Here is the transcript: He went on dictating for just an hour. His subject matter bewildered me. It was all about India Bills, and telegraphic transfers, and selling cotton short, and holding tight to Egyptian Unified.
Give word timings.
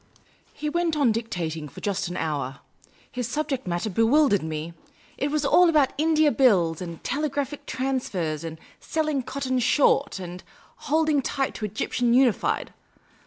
He 0.51 0.67
went 0.67 0.97
on 0.97 1.11
dictating 1.11 1.69
for 1.69 1.79
just 1.79 2.07
an 2.07 2.17
hour. 2.17 2.61
His 3.11 3.27
subject 3.27 3.67
matter 3.67 3.87
bewildered 3.87 4.41
me. 4.41 4.73
It 5.15 5.29
was 5.29 5.45
all 5.45 5.69
about 5.69 5.93
India 5.95 6.31
Bills, 6.31 6.81
and 6.81 7.03
telegraphic 7.03 7.67
transfers, 7.67 8.43
and 8.43 8.57
selling 8.79 9.21
cotton 9.21 9.59
short, 9.59 10.17
and 10.17 10.43
holding 10.89 11.21
tight 11.21 11.53
to 11.53 11.65
Egyptian 11.65 12.15
Unified. 12.15 12.73